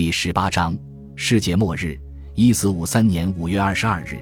[0.00, 0.74] 第十八章
[1.14, 1.94] 世界末日。
[2.34, 4.18] 一四五三年五月二十二日，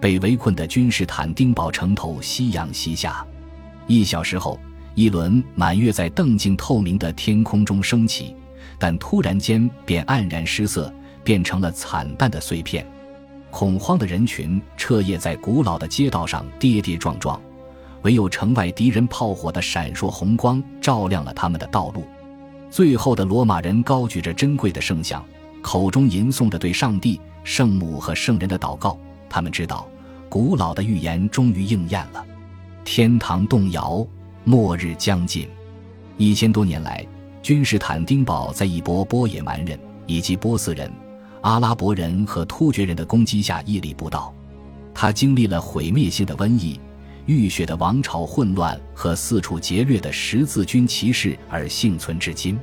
[0.00, 3.24] 被围困的君士坦丁堡城头夕阳西下。
[3.86, 4.58] 一小时后，
[4.96, 8.34] 一轮满月在澄净透明的天空中升起，
[8.76, 12.84] 但突然间便黯然失色，变成了惨淡的碎片。
[13.52, 17.40] 恐慌的人群彻夜在古老的街道上跌跌撞撞，
[18.02, 22.04] 唯有城外敌人炮火的闪烁红光照亮了他们的道路。
[22.70, 25.24] 最后的罗马人高举着珍贵的圣像，
[25.60, 28.96] 口中吟诵着对上帝、圣母和圣人的祷告。
[29.28, 29.88] 他们知道，
[30.28, 32.24] 古老的预言终于应验了，
[32.84, 34.06] 天堂动摇，
[34.44, 35.48] 末日将近。
[36.16, 37.04] 一千多年来，
[37.42, 40.90] 君士坦丁堡在一波波野蛮人以及波斯人。
[41.40, 44.32] 阿拉伯人和突厥人的攻击下屹立不倒，
[44.94, 46.78] 他经历了毁灭性的瘟疫、
[47.26, 52.58] 浴血的王朝混乱和四处劫掠的十字军骑士，而幸存至今。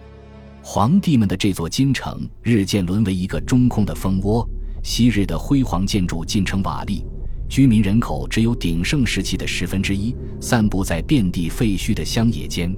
[0.61, 4.47] 皇帝们的这座金城日渐沦为一个中空的蜂窝，
[4.83, 7.03] 昔日的辉煌建筑尽成瓦砾，
[7.49, 12.75] 居民人口只有鼎盛时期的十分之一，散布在遍地废墟的乡野间，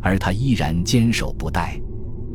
[0.00, 1.80] 而他依然坚守不殆。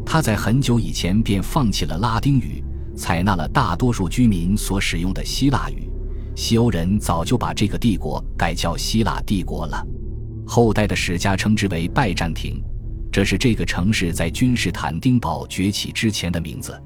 [0.05, 2.63] 他在很久以前便放弃了拉丁语。
[2.95, 5.89] 采纳了大多数居民所使用的希腊语，
[6.35, 9.85] 西欧人早就把这个帝国改叫希腊帝国了。
[10.45, 12.61] 后代的史家称之为拜占庭，
[13.11, 16.81] 这是这个城市在君士坦丁堡崛起之前的名字。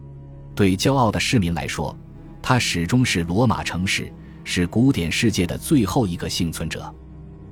[0.53, 1.95] 对骄傲的市民来说，
[2.41, 4.11] 它始终是罗马城市，
[4.43, 6.93] 是古典世界的最后一个幸存者。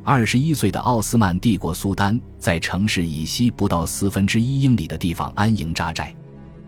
[0.03, 6.15] 二十一岁的奥斯曼帝国苏丹在城市以西不到四分之一英里的地方安营扎寨。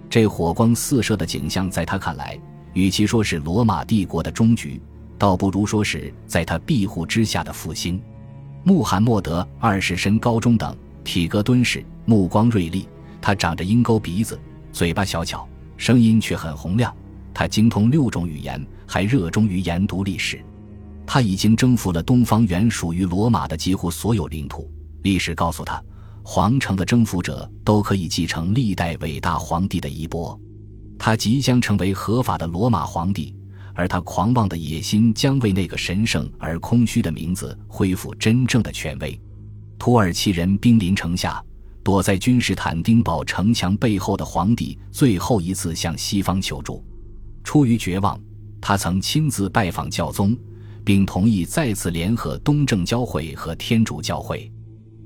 [0.09, 2.39] 这火光四射的景象，在他看来，
[2.73, 4.81] 与其说是罗马帝国的终局，
[5.17, 8.01] 倒不如说是在他庇护之下的复兴。
[8.63, 12.87] 穆罕默德二世身高中等，体格敦实，目光锐利。
[13.21, 14.39] 他长着鹰钩鼻子，
[14.71, 16.93] 嘴巴小巧，声音却很洪亮。
[17.33, 20.43] 他精通六种语言，还热衷于研读历史。
[21.05, 24.69] 他已经征服了东方原属于罗马的几乎所有领土。
[25.03, 25.81] 历史告诉他。
[26.29, 30.37] 皇城的征服者都可以继承历代伟大皇帝的衣钵，
[30.99, 33.33] 他即将成为合法的罗马皇帝，
[33.77, 39.17] 而他狂妄的野心将为那个神圣而空虚的名字恢复真正的权威。
[39.77, 41.39] 土耳其人兵临城下，
[41.83, 46.83] 躲在君士坦丁堡城墙背后的皇帝最后一次向西方求助。
[47.43, 48.19] 出于绝望，
[48.59, 50.35] 他曾亲自拜访教宗，
[50.83, 54.51] 并同意再次联合东正教会和天主教会。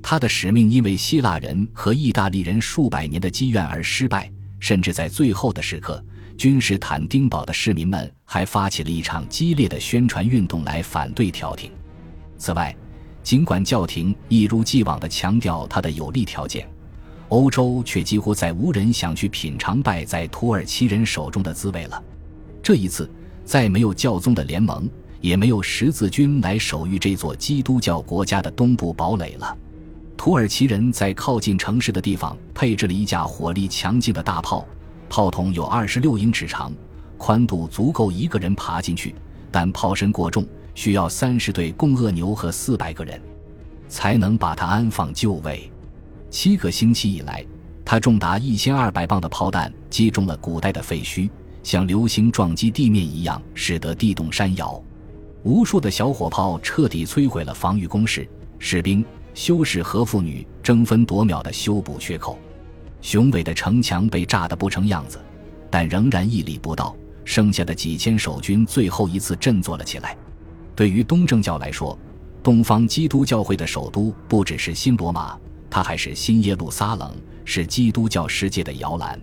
[0.02, 4.32] 他的使命因为希腊人和意大利人数百年的积怨而失败，
[4.62, 6.02] 甚至在最后的时刻，
[6.42, 11.70] 君士坦丁堡的市民们还发起了一场激烈的宣传运动来反对调停。
[12.36, 12.76] 此外，
[13.22, 16.68] 尽管教廷一如既往地强调他的有利条件，
[17.30, 22.04] 欧洲却几乎再无人想去品尝败在土耳其人手中的滋味了。
[22.64, 23.08] 这一次，
[23.46, 29.56] 再没有教宗的联盟，也没有十字军来守御这座基督教国家的东部堡垒了。
[30.18, 34.66] 土耳其人在靠近城市的地方配置了一架火力强劲的大炮，
[35.12, 36.72] 炮筒有二十六英尺长，
[37.18, 39.14] 宽度足够一个人爬进去，
[39.52, 43.22] 但炮身过重，需要三十对公恶牛和四百个人，
[43.90, 45.70] 才能把它安放就位。
[46.30, 47.46] 七个星期以来，
[47.84, 51.30] 它重达一千二百磅的炮弹击中了古代的废墟，
[51.62, 54.82] 像流星撞击地面一样，使得地动山摇。
[55.44, 58.26] 无数的小火炮彻底摧毁了防御工事，
[58.60, 59.04] 士兵。
[59.34, 62.38] 修士和妇女争分夺秒地修补缺口，
[63.02, 65.20] 雄伟的城墙被炸得不成样子，
[65.70, 66.96] 但仍然屹立不倒。
[67.24, 70.18] 剩下的几千守军最后一次振作了起来。
[70.76, 71.98] 对于东正教来说，
[72.42, 75.38] 东方基督教会的首都不只是新罗马，
[75.70, 79.20] 它还是新耶路撒冷，是基督教世界的摇篮。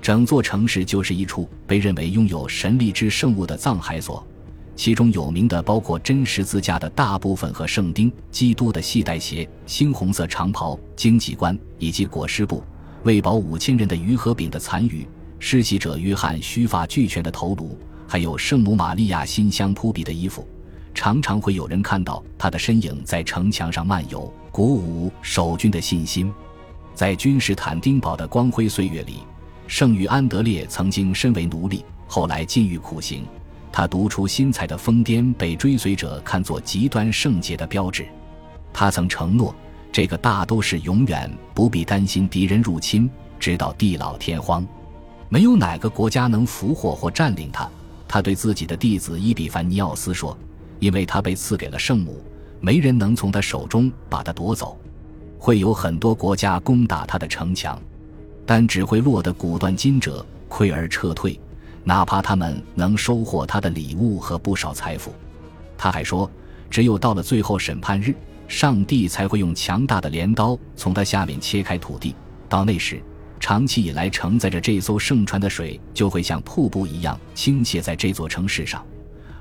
[0.00, 4.24] 整座城市就是一处被认为拥有神力之圣物的藏海所。
[4.76, 12.62] 其中有名的包括真十字架的大部分和圣丁、基督的系带鞋、猩红色长袍、荆棘冠以及裹尸布、
[13.04, 15.06] 为保五千人的鱼和饼的残余、
[15.38, 20.46] 施洗者约翰须发俱全的头颅，还有圣母玛利亚馨香扑鼻的衣服。
[20.94, 26.32] 常常会有人看到他的身影在城墙上漫游，鼓舞守军的信心。
[26.94, 29.18] 在君士坦丁堡的光辉岁月里，
[29.66, 33.26] 圣女安德烈曾经身为奴隶，后来禁欲苦行。
[33.70, 38.06] 他独出心裁的疯癫被追随者看作极端圣洁的标志。
[38.72, 39.54] 他曾承诺，
[39.94, 43.08] 这个大都市永远不必担心敌人入侵，
[43.38, 44.66] 直到地老天荒，
[45.28, 47.70] 没有哪个国家能俘获或占领他。
[48.08, 50.36] 他对自己的弟子伊比凡尼奥斯说
[50.80, 52.20] ：“因为他被赐给了圣母，
[52.58, 54.76] 没人能从他手中把他夺走。
[55.38, 57.80] 会有很多国家攻打他的城墙，
[58.44, 61.38] 但只会落得骨断筋折。”溃而撤退，
[61.84, 65.14] 哪怕他们能收获他的礼物和不少财富。
[65.78, 66.28] 他还说，
[66.68, 68.12] 只有到了最后审判日，
[68.46, 72.14] 上帝才会用强大的镰刀从他下面切开土地。
[72.48, 73.02] 到那时，
[73.40, 78.84] 长期以来承载着这艘圣船的水就会像瀑布一样倾泻在这座城市上，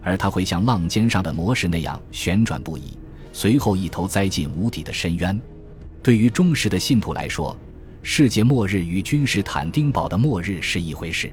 [0.02, 2.98] 而它会像浪尖上的魔石那样旋转不已，
[3.32, 5.40] 随后一头栽进无底的深渊。
[6.02, 7.56] 对于忠实的信徒来说，
[8.02, 11.32] 世界末日与君士坦丁堡的末日是一回事。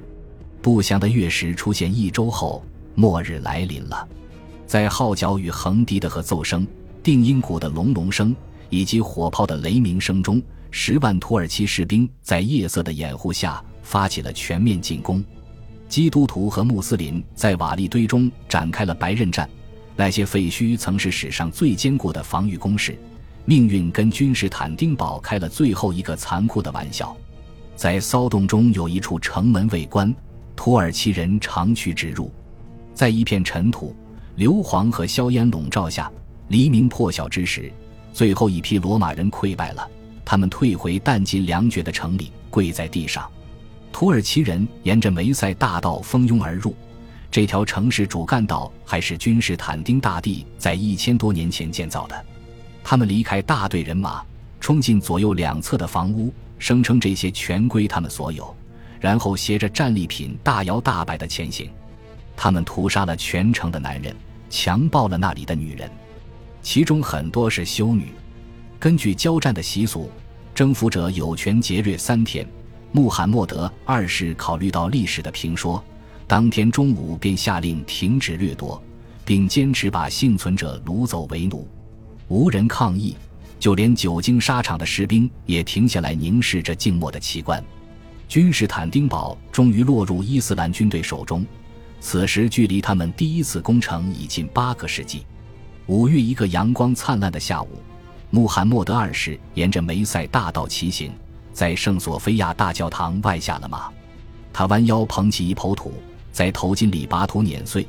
[0.63, 2.63] 不祥的月食出现一周后，
[2.95, 4.07] 末日来临了。
[4.67, 6.65] 在号角与横笛的合奏声、
[7.03, 8.35] 定音鼓的隆隆声
[8.69, 15.25] 以及火炮的雷鸣声中，十万土耳其士兵在夜色的掩护下发起了全面进攻。
[15.89, 19.49] 基督徒和穆斯林在瓦砾堆中展开了白刃战。
[19.97, 22.97] 那些废墟曾是史上最坚固的防御工事。
[23.45, 27.17] 命运跟君士坦丁堡开了最后一个残酷的玩笑。
[27.75, 30.15] 在骚动中，有一处城门未关，
[30.55, 32.31] 土耳其人长驱直入，
[32.95, 33.97] 在一片尘土。
[34.37, 36.11] 硫磺和硝烟笼罩下，
[36.51, 37.73] 黎明破晓之时，
[38.13, 39.89] 最后一批罗马人溃败了。
[40.25, 43.31] 他们退回弹尽粮绝的城里，跪在地上。
[43.93, 46.75] 土耳其人沿着梅塞大道蜂拥而入。
[47.31, 52.25] 这条城市主干道还是君士坦丁大帝在一千多年前建造的。
[52.83, 54.21] 他们离开大队人马，
[54.59, 58.53] 冲进左右两侧的房屋，声称这些全归他们所有，
[58.99, 61.71] 然后携着战利品大摇大摆地前行。
[62.37, 64.13] 他们屠杀了全城的男人。
[64.53, 65.89] 强暴了那里的女人，
[66.63, 68.09] 其中很多是修女。
[68.79, 70.11] 根据交战的习俗，
[70.55, 72.47] 征服者有权劫掠三天。
[72.93, 75.83] 穆罕默德二世考虑到历史的评说，
[76.27, 78.83] 当天中午便下令停止掠夺，
[79.25, 81.69] 并坚持把幸存者掳走为奴。
[82.27, 83.17] 无人抗议，
[83.59, 87.63] 就连久经沙场的士兵也停下来凝视着静默的奇观。
[88.29, 91.45] 君士坦丁堡终于落入伊斯兰军队手中。
[92.01, 95.25] 此时，距离他们第一次攻城已近八个世纪。
[95.91, 97.69] 五月一个阳光灿烂的下午，
[98.31, 101.13] 穆罕默德二世沿着梅塞大道骑行，
[101.53, 103.91] 在圣索菲亚大教堂外下了马。
[104.53, 105.93] 他弯腰捧起一抔土，
[106.31, 107.85] 在头巾里把土碾碎，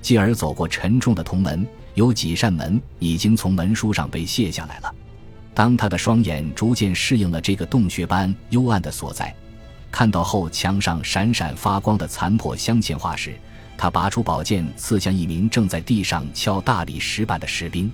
[0.00, 1.68] 继而走过沉重的铜门。
[1.92, 4.90] 有几扇门已经从门书上被卸下来了。
[5.52, 9.34] 当他的双眼逐渐适应了这个洞穴般幽暗的所在，
[9.90, 13.38] 看到后墙上闪闪发光的残破镶嵌画时，
[13.82, 17.90] 他拔出宝剑，刺向一名正在地上敲大理石板的士兵。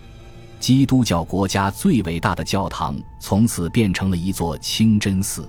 [0.61, 5.49] 基督教国家最伟大的教堂从此变成了一座清真寺。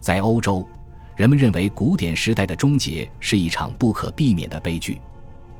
[0.00, 0.68] 在欧洲，
[1.14, 5.00] 人们认为古典时代的终结是一场不可避免的悲剧。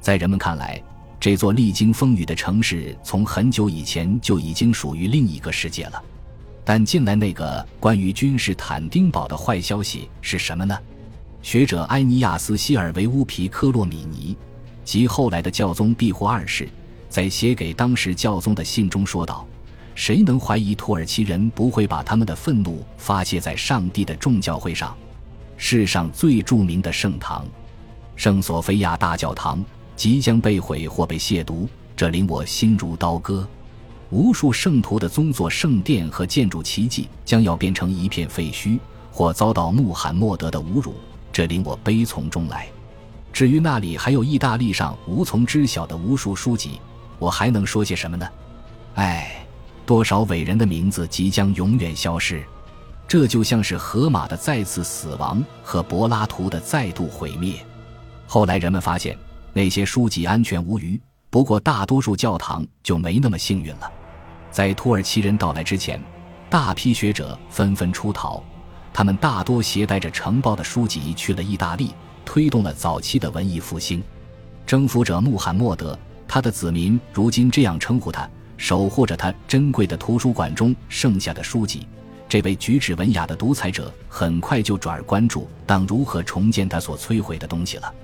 [0.00, 0.82] 在人们看来，
[1.20, 6.02] 这座历经风雨的城市从很久以前就已经属于另一个世界了。
[6.64, 10.76] 但近来那个关于君士坦丁堡的坏消息是什么呢？
[11.42, 14.36] 学者埃尼亚斯·希尔维乌皮科洛米尼
[14.84, 16.68] 及后来的教宗庇护二世，
[17.08, 19.46] 在写给当时教宗的信中说道
[19.94, 24.94] ：“谁能怀疑土耳其人不会把他们的愤怒发泄在上帝的众教会上？
[25.56, 27.46] 世上最著名的圣堂——
[28.16, 29.64] 圣索菲亚大教堂
[29.94, 33.46] 即将被毁或被亵渎，这令我心如刀割。
[34.10, 38.78] 无数圣徒的宗座圣殿和建筑奇迹将要变成一片废墟，
[39.12, 40.94] 或遭到穆罕默德的侮辱。”
[41.38, 42.66] 这令我悲从中来。
[43.32, 46.80] 至于那里还有意大利上无从知晓的无数书籍，
[47.20, 48.28] 我还能说些什么呢？
[48.96, 49.46] 唉，
[49.86, 52.42] 多少伟人的名字即将永远消失。
[53.06, 57.54] 这就像是荷马的再次死亡和柏拉图的再度毁灭。
[58.26, 59.16] 后来人们发现
[59.52, 63.88] 那些书籍安全无虞，不过大多数教堂就没那么幸运了。
[64.50, 66.02] 在土耳其人到来之前，
[66.50, 68.42] 大批学者纷纷出逃。
[68.98, 71.92] 他们大多携带着承包的书籍去了意大利，
[72.24, 74.02] 推动了早期的文艺复兴。
[74.66, 81.86] 征服者穆罕默德，他的子民如今这样称呼他，守护着他珍贵的图书馆中剩下的书籍。
[82.28, 87.94] 这位举止文雅的独裁者很快就转而关注当如何重建他所摧毁的东西了。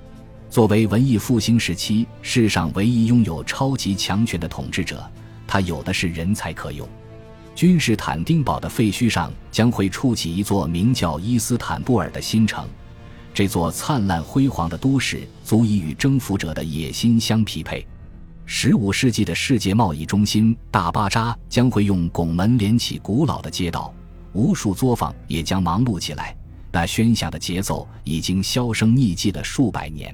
[0.49, 5.05] 作为文艺复兴时期世上唯一拥有超级强权的统治者，
[5.45, 6.87] 他有的是人才可用。
[7.55, 12.67] 君士坦丁堡的废墟上将会矗起一座名叫伊斯坦布尔的新城，
[13.33, 17.87] 这座灿烂辉煌的都市足以与征服者的野心相匹配。
[18.45, 23.93] 十五世纪的世界贸易中心大巴扎将会用拱门连起古老的街道，
[24.33, 26.35] 无数作坊也将忙碌起来。
[26.73, 30.13] 那喧响的节奏已经销声匿迹了数百年。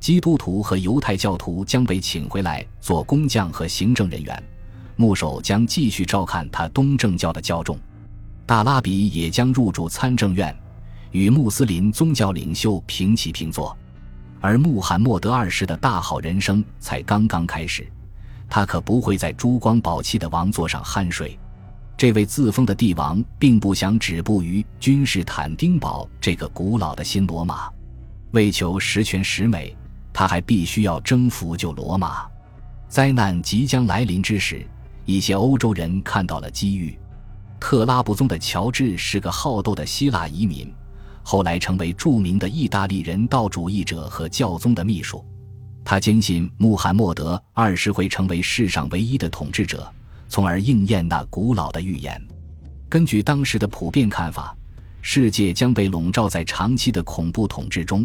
[0.00, 4.42] 基督徒和犹太教徒将被请回来做工匠和行政人员。
[4.96, 7.78] 牧首将继续照看他东正教的教众，
[8.46, 10.54] 大拉比也将入住参政院，
[11.10, 13.76] 与穆斯林宗教领袖平起平坐。
[14.40, 17.86] 而穆罕默德二世的大好人生才刚刚开始，
[18.50, 21.38] 他可不会在珠光宝气的王座上酣睡。
[21.96, 27.70] 这位自封的帝王并不想止步于君士坦丁堡这个古老的新罗马，
[28.32, 29.76] 为求十全十美，
[30.12, 32.26] 他还必须要征服旧罗马。
[32.88, 34.66] 灾难即将来临之时，
[35.04, 36.98] 一些欧洲人看到了机遇。
[37.60, 40.72] 特拉布宗的乔治是个好斗的希腊移民。
[41.24, 45.24] 后来成为著名的意大利人道主义者和教宗的秘书，
[45.84, 49.88] 他坚信穆罕默德二世会成为世上唯一的统治者，
[50.28, 52.20] 从而应验那古老的预言。
[52.88, 54.52] 根据当时的普遍看法，
[55.00, 58.04] 世界将被笼罩在长期的恐怖统治中，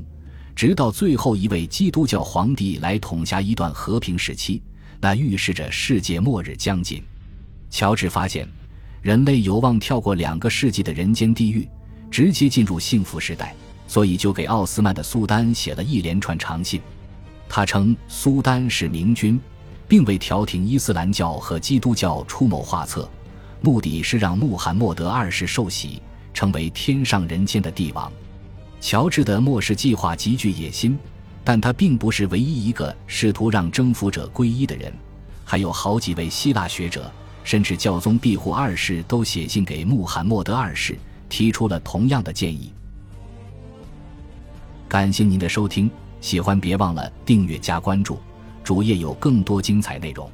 [0.56, 4.62] 直到最后一位基督教皇帝来统辖一段和平时期，
[5.00, 7.04] 那预示着世界末日将近。
[7.70, 8.48] 乔治发现，
[9.02, 11.68] 人类有望跳过两个世纪的人间地狱。
[12.10, 13.54] 直接进入幸福时代，
[13.86, 16.82] 所以就给奥斯曼的苏丹写了一连串长信。
[17.50, 19.38] 他称苏丹是明君，
[19.90, 23.10] 并为调停伊斯兰教和基督教出谋划策，
[23.62, 26.02] 目的是让穆罕默德二世受洗，
[26.34, 28.12] 成为天上人间的帝王。
[28.80, 30.98] 乔治的末世计划极具野心，
[31.48, 34.92] 但他并不是唯一一个试图让征服者皈依的人，
[35.46, 37.10] 还有好几位希腊学者，
[37.46, 41.00] 甚至教宗庇护二世都写信给穆罕默德二世。
[41.30, 42.74] 提出了同样的建议。
[44.90, 45.90] 感谢您的收听，
[46.20, 48.20] 喜欢别忘了订阅加关注，
[48.62, 50.30] 主页有更多精彩内容。